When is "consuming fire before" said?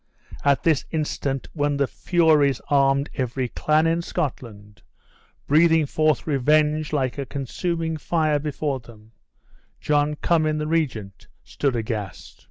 7.27-8.79